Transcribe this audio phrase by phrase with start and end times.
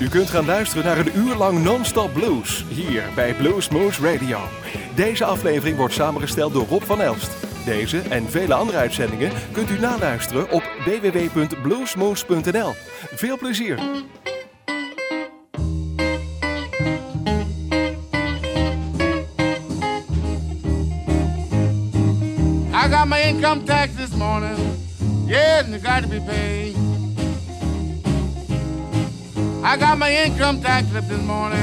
[0.00, 4.38] U kunt gaan luisteren naar een uur lang non-stop blues hier bij Blues Moose Radio.
[4.94, 7.30] Deze aflevering wordt samengesteld door Rob van Elst.
[7.64, 12.74] Deze en vele andere uitzendingen kunt u naluisteren op www.bluesmoose.nl.
[13.14, 13.78] Veel plezier!
[22.72, 24.56] I got my income tax this morning.
[25.26, 26.89] Yeah, and it got to be paid.
[29.62, 31.58] I got my income tax slip this morning.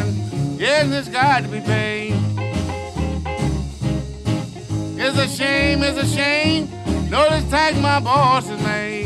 [0.60, 2.14] And it's got to be paid.
[5.00, 6.70] It's a shame, it's a shame.
[7.10, 9.06] Notice tax my boss has made.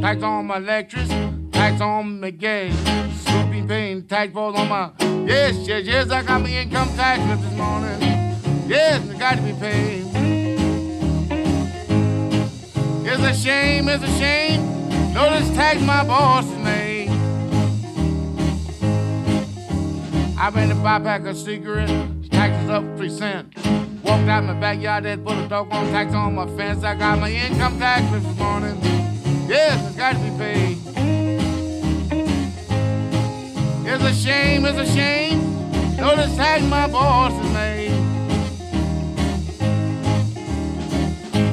[0.00, 2.74] Tax on my electricity, tax on my gas.
[3.22, 4.90] Scooping paying tax falls on my.
[5.26, 8.00] Yes, yes, yes, I got my income tax slip this morning.
[8.68, 10.04] Yes, it got to be paid.
[13.04, 14.71] It's a shame, it's a shame.
[15.12, 17.10] Notice tax my boss has made.
[20.38, 21.88] I ran to buy a cigarette,
[22.30, 23.54] taxes up three cents.
[24.02, 26.82] Walked out my backyard, that put a doggone tax on my fence.
[26.82, 28.78] I got my income tax this morning.
[29.48, 30.78] Yes, it's got to be paid.
[33.86, 35.96] It's a shame, it's a shame.
[35.96, 37.90] Notice tax my boss made.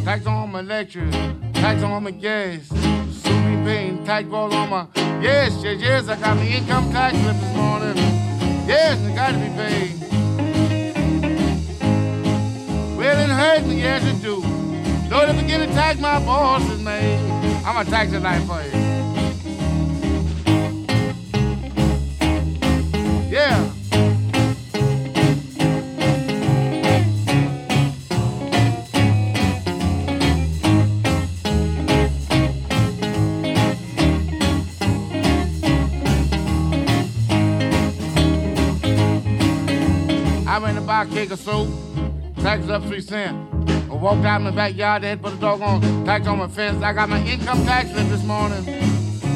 [0.05, 1.11] Tax on my electric,
[1.53, 2.98] tax on my gas.
[3.65, 4.87] Paying tax balls on my.
[5.21, 7.97] Yes, yes, yes, I got my income tax slip this morning.
[8.67, 9.99] Yes, it got to be paid.
[12.97, 14.41] Well, it hurt me, yes, it do.
[15.09, 17.19] Don't ever get tax my boss has made.
[17.65, 18.71] I'm a tax tonight for you.
[23.29, 23.68] Yeah.
[40.99, 41.69] Buy a cake of soap,
[42.41, 43.37] taxes up three cents.
[43.89, 46.83] I walked out in the backyard, they had put a doggone tax on my fence.
[46.83, 48.65] I got my income tax slip this morning.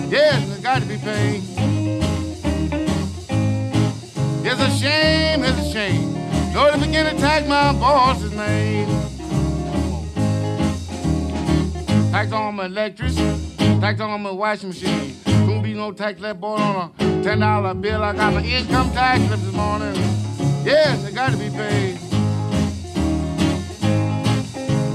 [0.09, 1.41] Yes, it got to be paid.
[4.45, 6.13] It's a shame, it's a shame.
[6.53, 8.89] Go to begin to tax my boss's name.
[12.11, 15.15] Tax on my electricity, tax on my washing machine.
[15.23, 18.03] Don't be no tax left boy on a ten dollar bill.
[18.03, 20.22] I got my income tax slip this morning.
[20.65, 21.99] Yes, they got to be paid.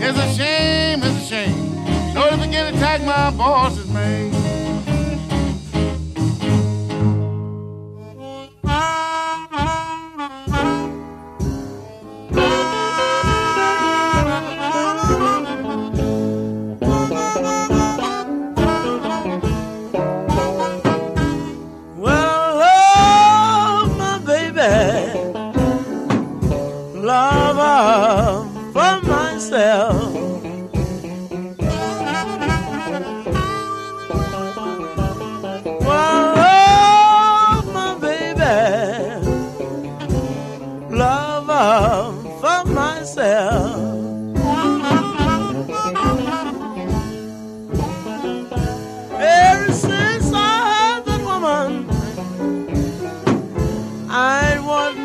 [0.00, 2.14] It's a shame, it's a shame.
[2.14, 4.57] Go to begin to tax my boss's made.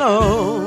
[0.02, 0.63] I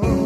[0.00, 0.21] hurry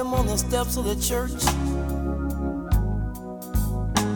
[0.00, 1.42] him on the steps of the church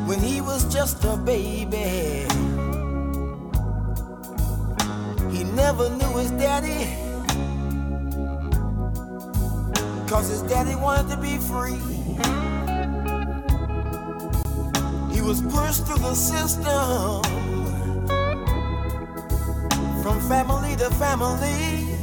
[0.08, 2.24] when he was just a baby.
[5.30, 6.88] He never knew his daddy,
[10.08, 11.82] cause his daddy wanted to be free.
[15.14, 17.22] He was pushed through the system
[20.02, 21.94] from family to family.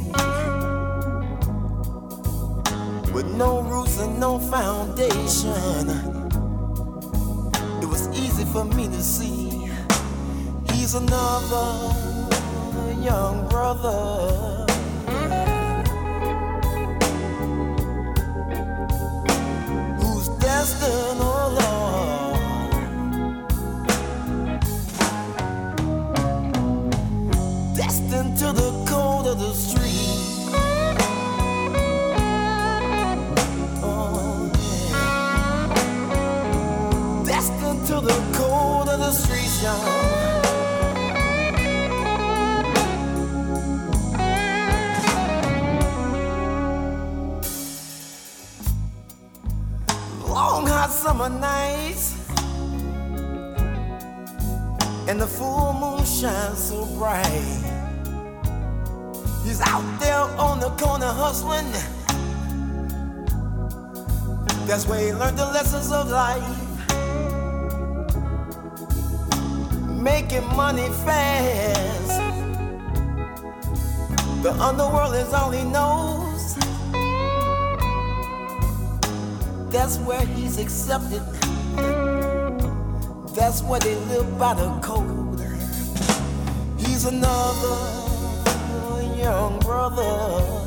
[3.12, 3.60] with no
[4.02, 5.88] and no foundation.
[7.80, 9.70] It was easy for me to see
[10.72, 11.94] he's another
[13.00, 14.61] young brother.
[39.62, 39.76] Long
[50.66, 52.16] hot summer nights,
[55.06, 57.22] and the full moon shines so bright.
[59.44, 61.70] He's out there on the corner hustling.
[64.66, 66.71] That's where he learned the lessons of life.
[70.02, 72.18] Making money fast.
[74.42, 76.56] The underworld is all he knows.
[79.70, 81.22] That's where he's accepted.
[83.36, 85.38] That's where they live by the code.
[86.78, 88.02] He's another
[89.16, 90.62] young brother.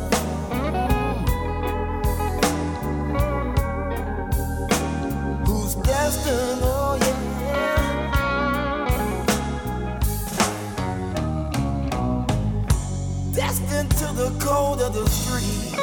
[5.83, 7.34] destined, oh yeah.
[14.15, 15.75] The cold of the streets.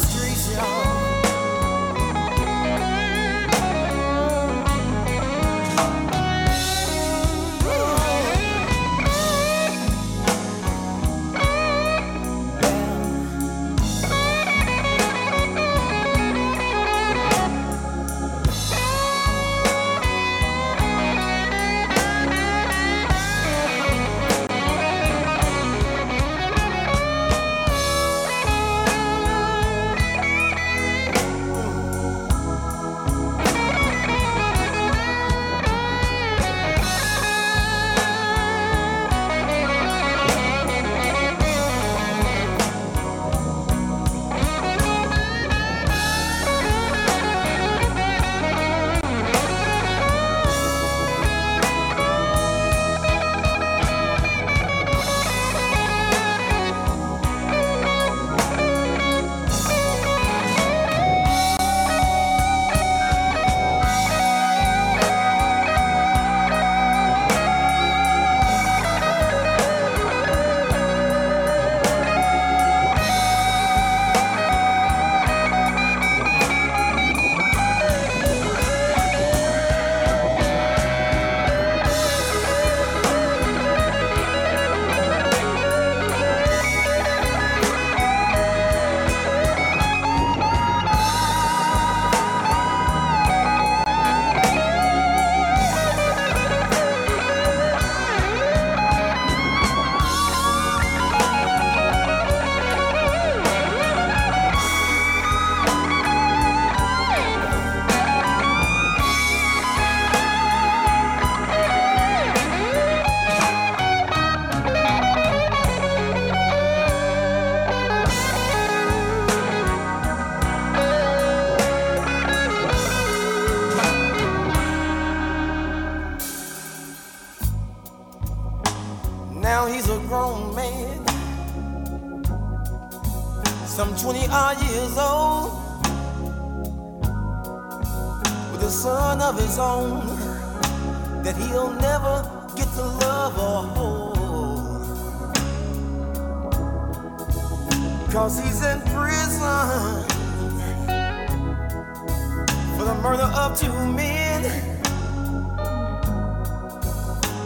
[153.49, 154.45] murder of men.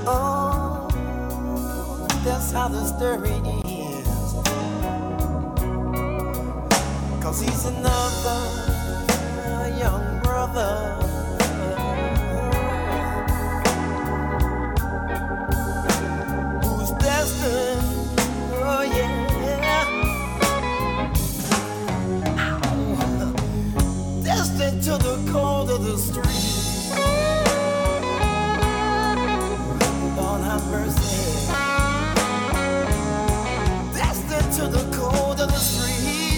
[0.07, 0.89] Oh,
[2.25, 4.35] that's how the story ends.
[7.23, 8.41] Cause he's another
[9.79, 11.02] young brother.
[25.73, 26.93] Of the street.
[30.17, 31.47] Lord have mercy.
[33.95, 36.32] Destined to the cold of the streets.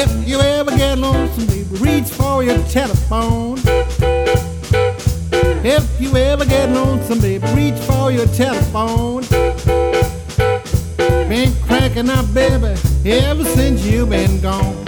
[0.00, 3.58] If you ever get lonesome, baby, reach for your telephone.
[5.64, 9.24] If you ever get lonesome, baby, reach for your telephone.
[11.28, 12.76] Been cranking up, baby,
[13.10, 14.84] ever since you've been gone.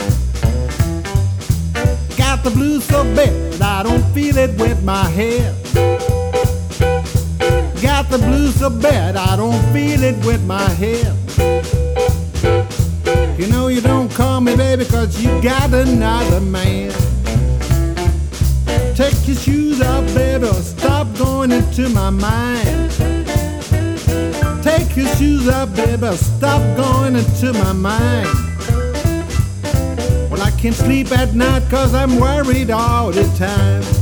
[2.16, 5.56] Got the blues so bad, I don't feel it with my head.
[7.82, 11.16] Got the blues so bad, I don't feel it with my head.
[13.40, 16.90] You know you don't call me baby cause you got another man.
[18.94, 22.90] Take your shoes off, baby, or stop going into my mind.
[24.62, 28.28] Take your shoes off, baby, or stop going into my mind.
[30.30, 34.00] Well, I can't sleep at night cause I'm worried all the time.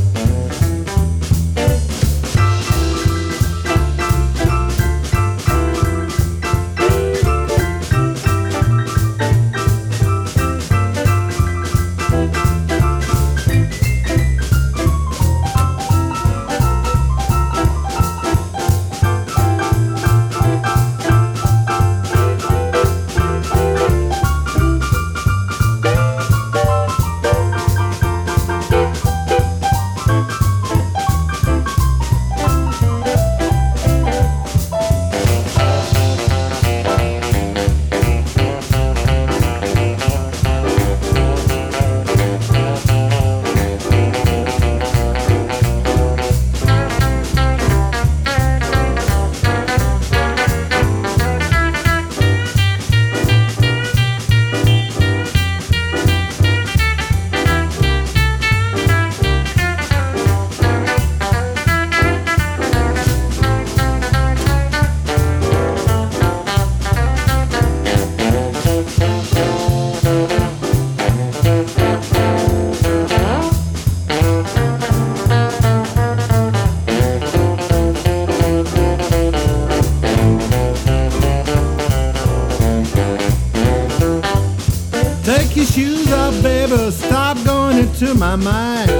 [88.28, 88.90] My mind.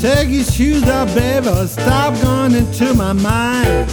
[0.00, 1.66] Take your shoes off, baby.
[1.68, 3.88] Stop going into my mind.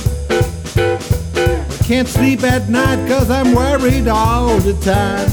[0.76, 5.30] I can't sleep at night cause I'm worried all the time.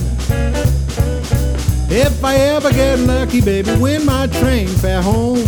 [1.91, 5.45] If I ever get lucky, baby, win my train fare home.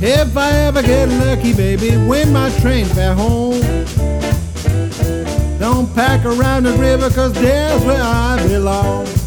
[0.00, 3.60] If I ever get lucky, baby, win my train fare home.
[5.58, 9.19] Don't pack around the river, cause there's where I belong.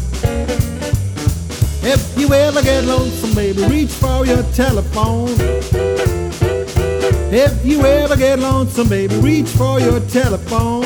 [2.16, 5.30] You ever get lonesome, baby, reach for your telephone.
[7.32, 10.82] If you ever get lonesome, baby, reach for your telephone.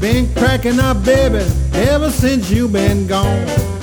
[0.00, 3.75] Been cracking up, baby, ever since you been gone.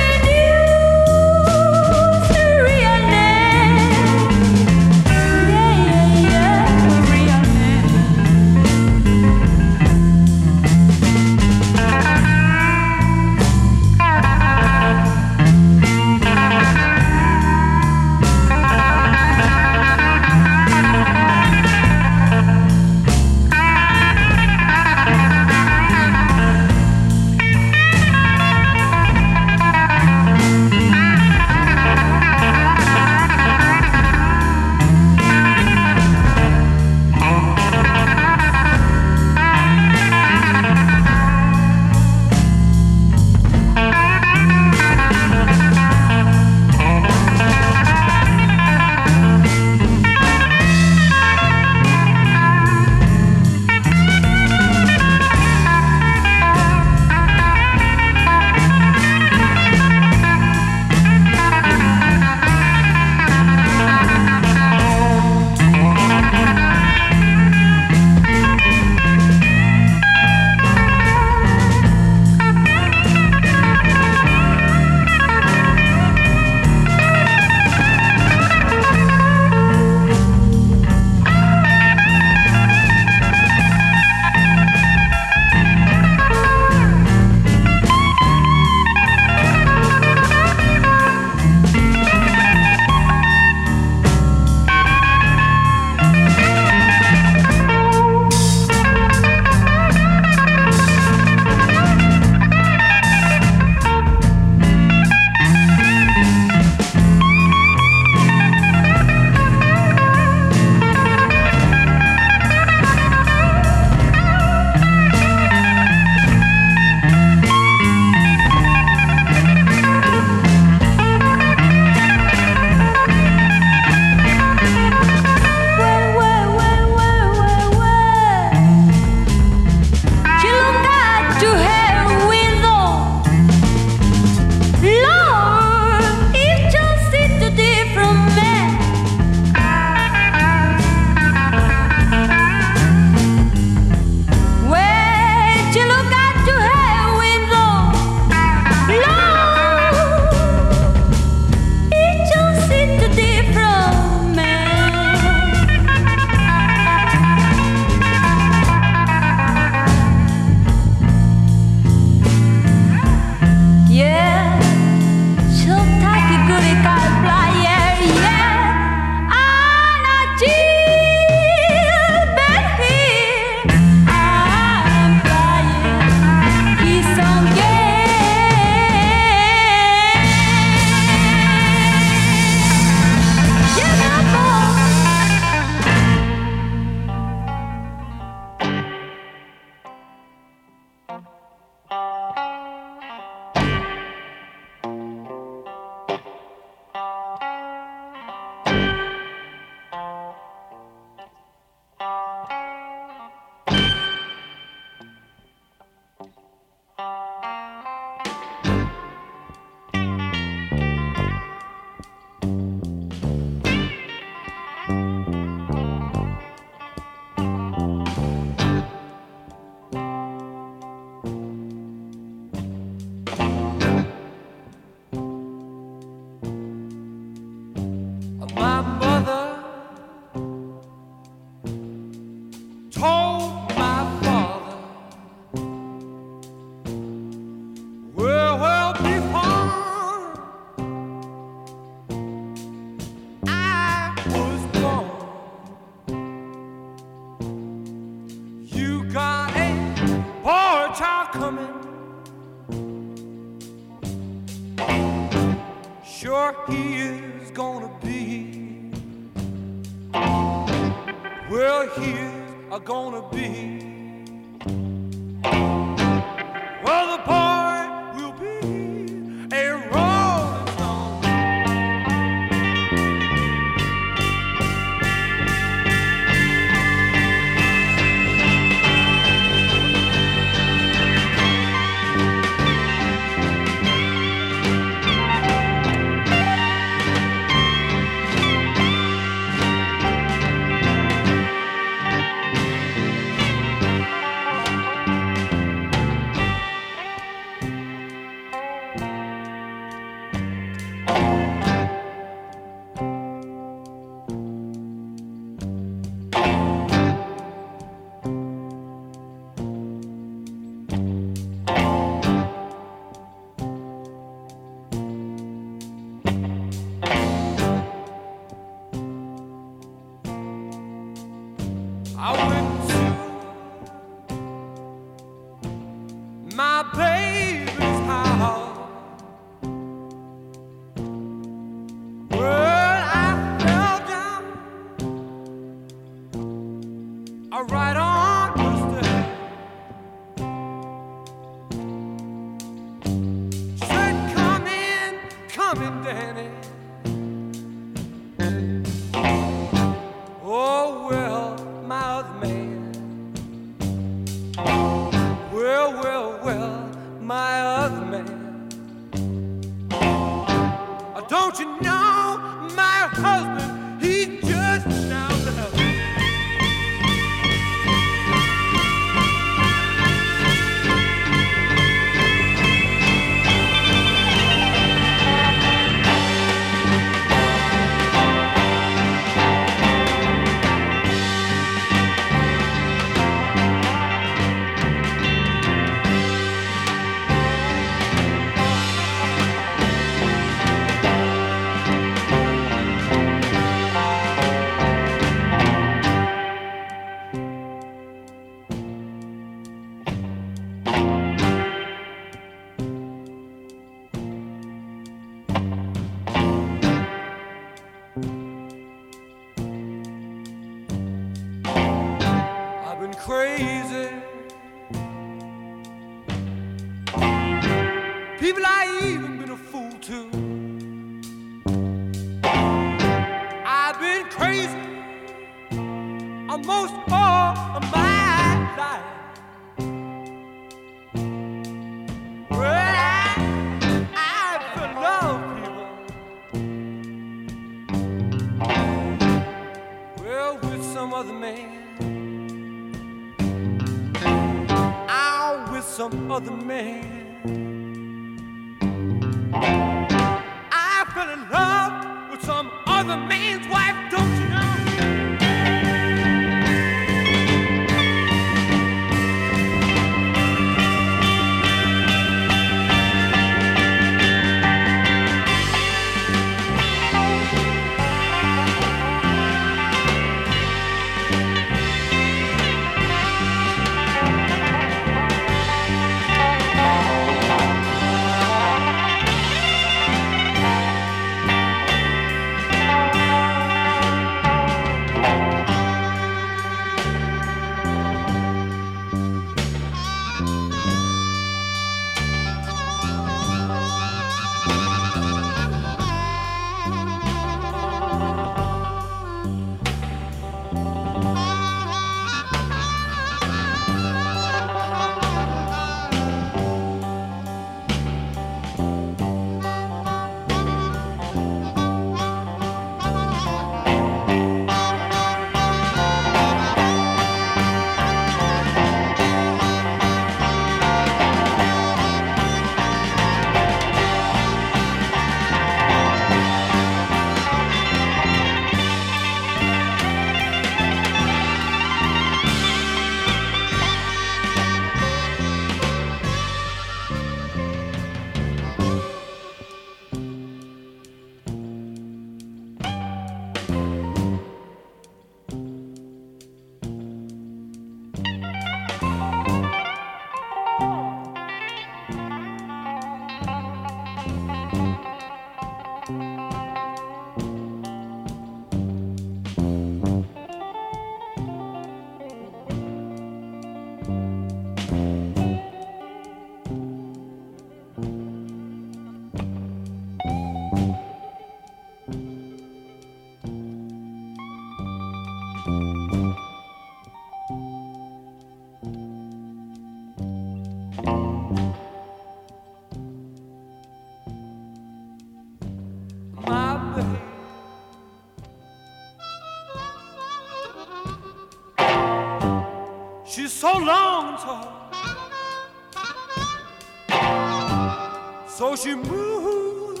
[598.60, 600.00] So she moves,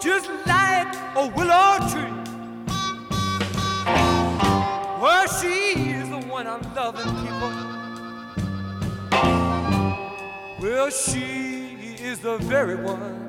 [0.00, 2.12] just like a willow tree.
[5.00, 7.52] Well, is the one I'm loving, people.
[10.60, 13.28] Well, she is the very one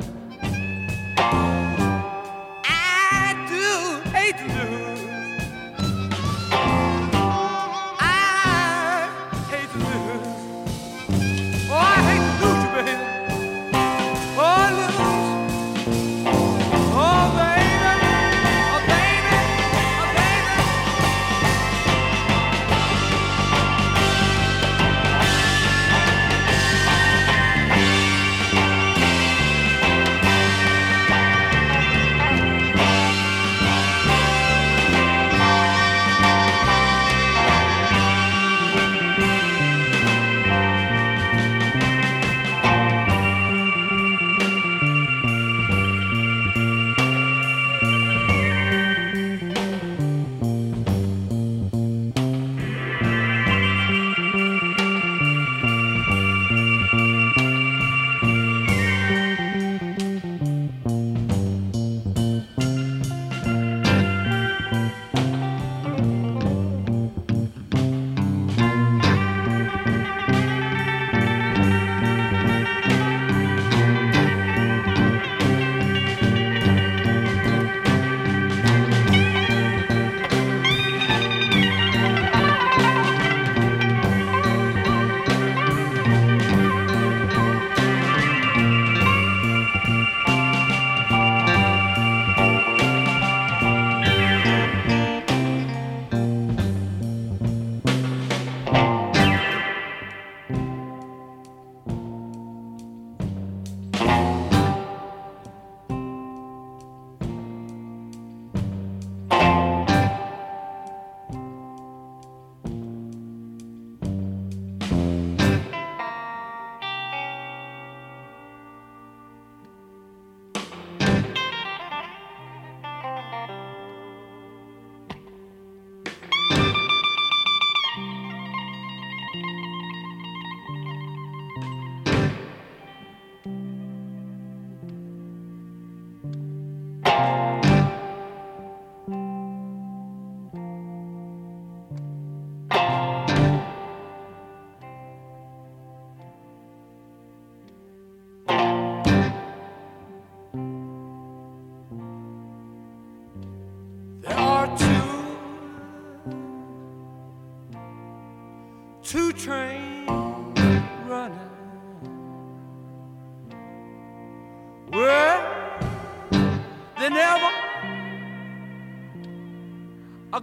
[2.65, 4.96] I do hate to lose.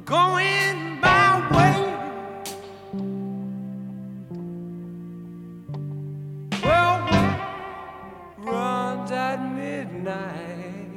[0.05, 1.97] going my way.
[6.63, 6.99] Well,
[8.39, 10.91] runs at midnight.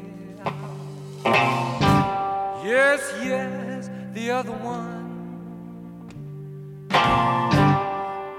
[2.66, 5.06] Yes, yes, the other one.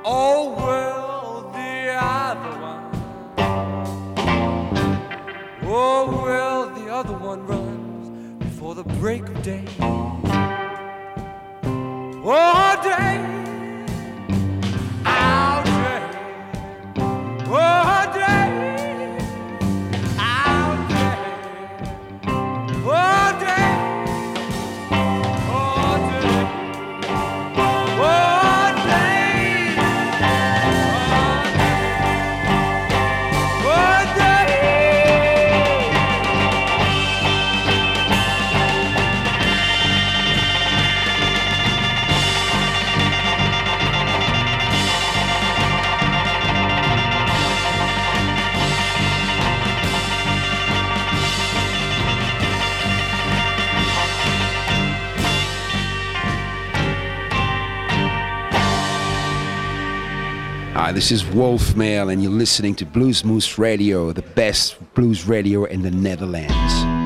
[0.04, 2.90] Oh, well, the other one.
[5.64, 9.64] Oh, well, the other one runs before the break of day.
[12.30, 12.67] Oh,
[61.08, 65.64] This is Wolf Mail, and you're listening to Blues Moose Radio, the best blues radio
[65.64, 66.97] in the Netherlands.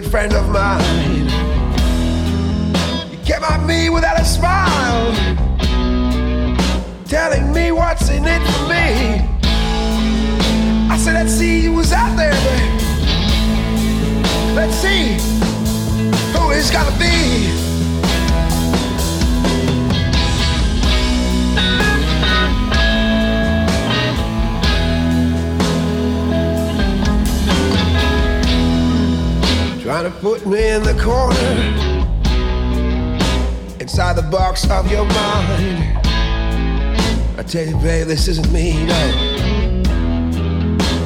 [0.00, 1.26] Good friend of mine.
[3.08, 5.14] He came at me without a smile,
[7.06, 9.24] telling me what's in it for me.
[10.90, 12.34] I said, let's see who's out there,
[14.54, 15.14] let's see
[16.34, 17.65] who it's gonna be.
[29.86, 31.36] Trying to put me in the corner
[33.78, 35.96] inside the box of your mind.
[37.38, 39.82] I tell you, babe, this isn't me, no.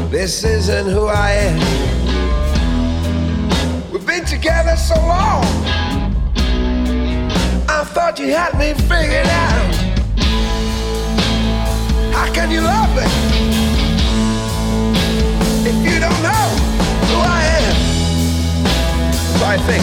[0.08, 1.60] This isn't who I am.
[3.92, 5.44] We've been together so long.
[7.68, 9.74] I thought you had me figured out.
[12.14, 13.04] How can you love me
[15.68, 16.39] if you don't know
[19.52, 19.82] I think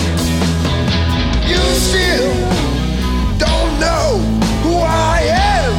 [1.45, 2.32] you still
[3.38, 4.18] don't know
[4.63, 5.20] who I
[5.51, 5.74] am.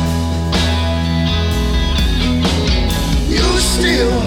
[3.30, 4.20] You still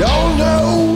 [0.00, 0.95] don't know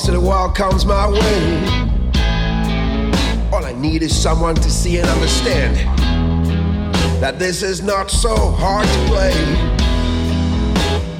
[0.00, 1.60] Once in a while comes my way.
[3.52, 5.76] All I need is someone to see and understand
[7.20, 9.34] that this is not so hard to play.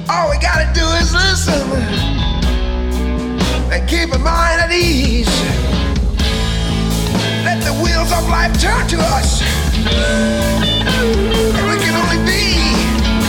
[0.09, 1.61] All we gotta do is listen
[3.71, 5.29] and keep a mind at ease.
[7.45, 9.43] Let the wheels of life turn to us.
[11.53, 12.57] And we can only be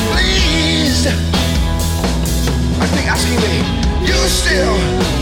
[0.09, 1.09] pleased.
[2.81, 5.22] I think asking me, you still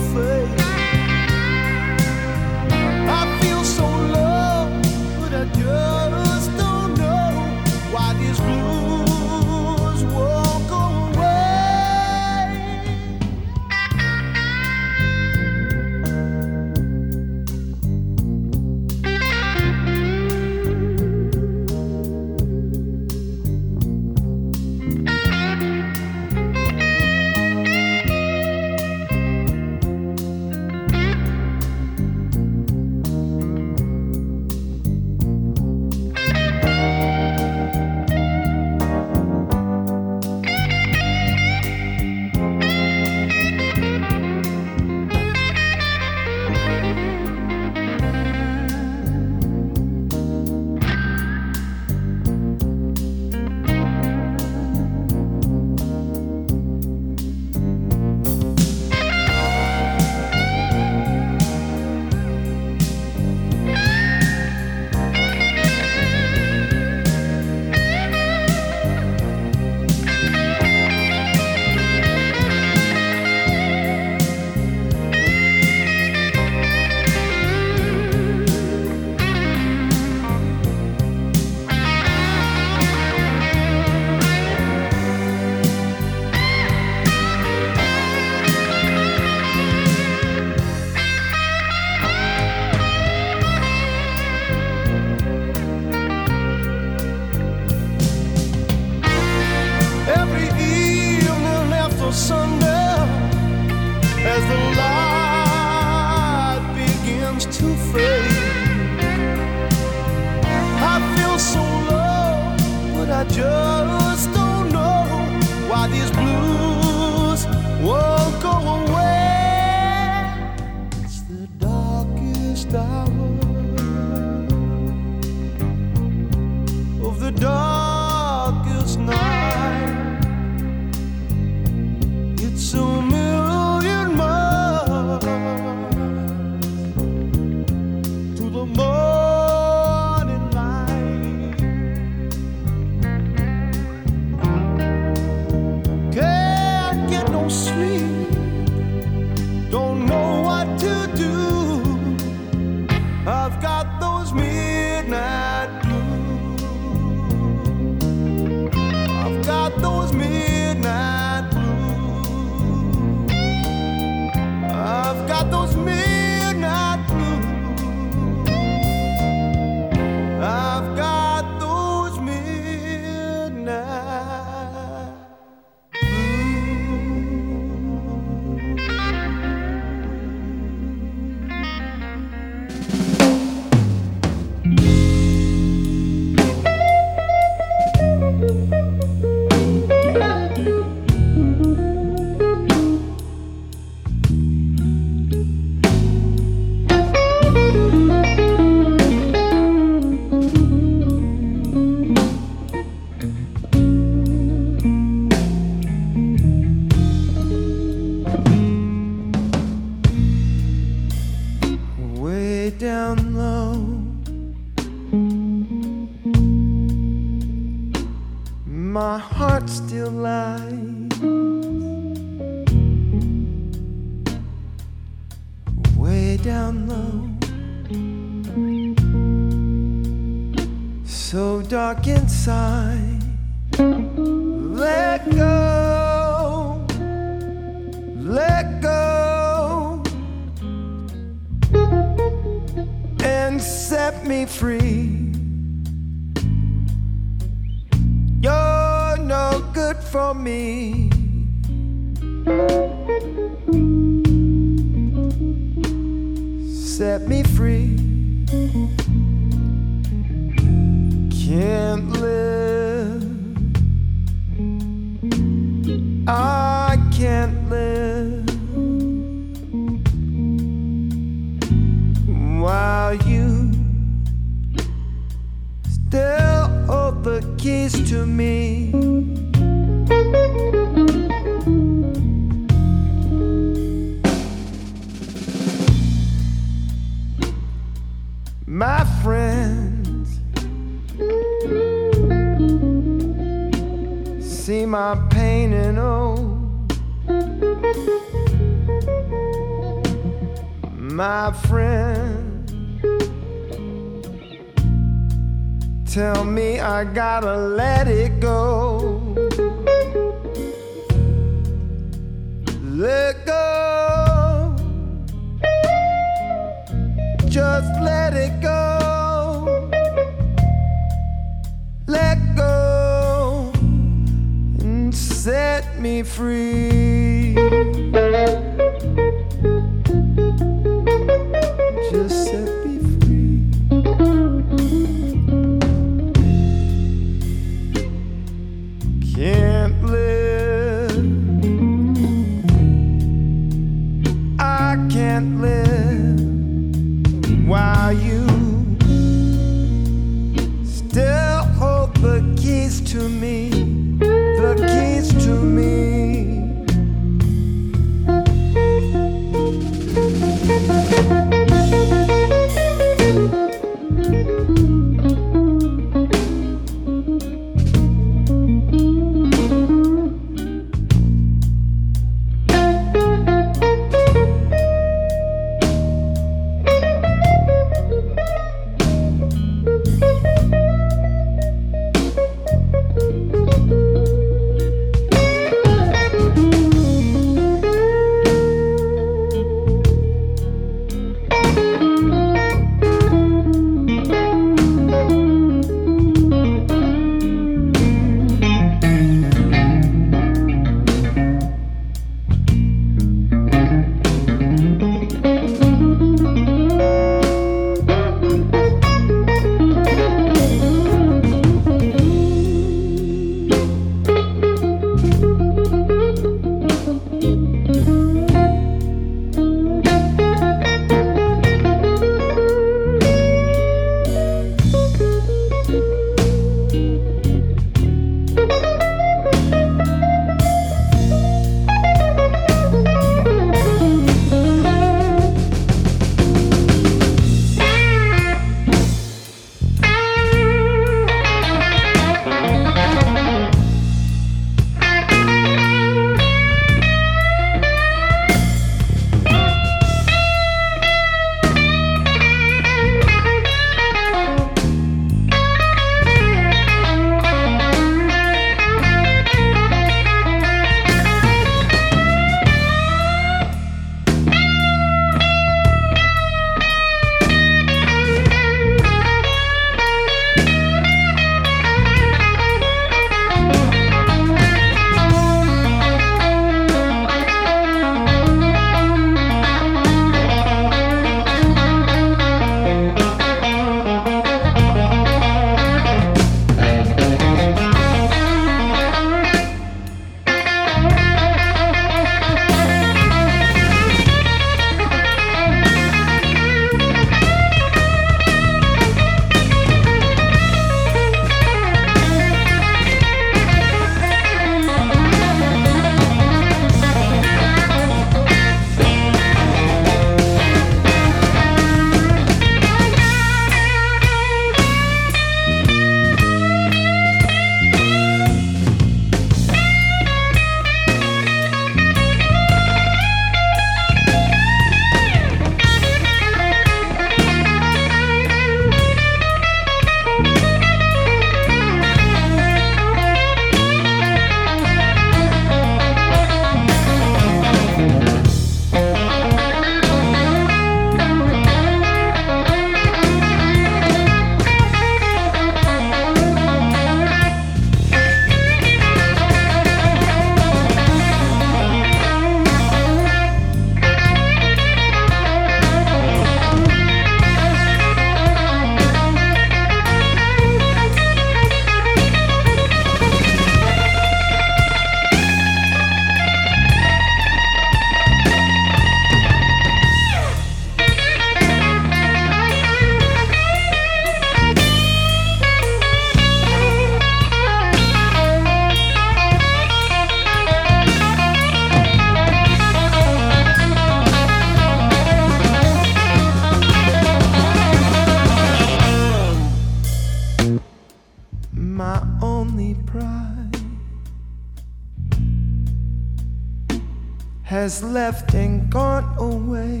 [597.70, 600.00] has left and gone away.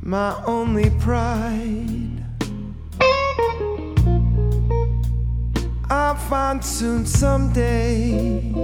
[0.00, 2.24] My only pride
[5.90, 8.54] I'll find soon someday.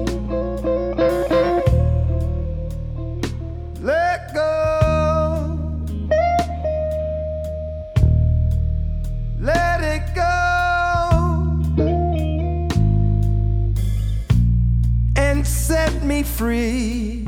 [16.23, 17.20] free.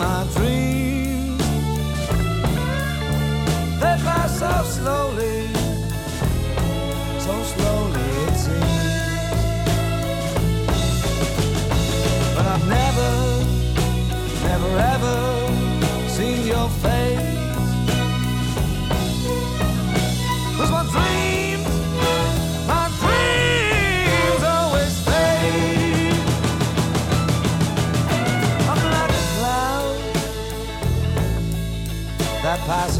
[0.00, 0.59] my dreams.
[32.70, 32.99] class